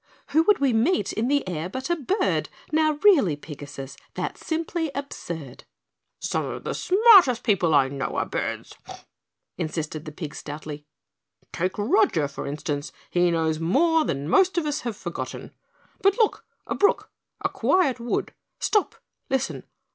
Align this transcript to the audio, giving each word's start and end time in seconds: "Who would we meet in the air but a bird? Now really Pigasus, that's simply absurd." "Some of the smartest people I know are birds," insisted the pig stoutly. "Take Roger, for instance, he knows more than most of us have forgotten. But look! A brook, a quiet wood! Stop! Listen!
"Who 0.29 0.41
would 0.47 0.57
we 0.57 0.73
meet 0.73 1.13
in 1.13 1.27
the 1.27 1.47
air 1.47 1.69
but 1.69 1.91
a 1.91 1.95
bird? 1.95 2.49
Now 2.71 2.93
really 3.03 3.35
Pigasus, 3.35 3.95
that's 4.15 4.43
simply 4.43 4.89
absurd." 4.95 5.63
"Some 6.19 6.43
of 6.45 6.63
the 6.63 6.73
smartest 6.73 7.43
people 7.43 7.75
I 7.75 7.87
know 7.87 8.15
are 8.15 8.25
birds," 8.25 8.73
insisted 9.59 10.05
the 10.05 10.11
pig 10.11 10.33
stoutly. 10.33 10.87
"Take 11.53 11.77
Roger, 11.77 12.27
for 12.27 12.47
instance, 12.47 12.91
he 13.11 13.29
knows 13.29 13.59
more 13.59 14.03
than 14.03 14.27
most 14.27 14.57
of 14.57 14.65
us 14.65 14.81
have 14.81 14.97
forgotten. 14.97 15.51
But 16.01 16.17
look! 16.17 16.45
A 16.65 16.73
brook, 16.73 17.11
a 17.41 17.49
quiet 17.49 17.99
wood! 17.99 18.33
Stop! 18.59 18.95
Listen! 19.29 19.67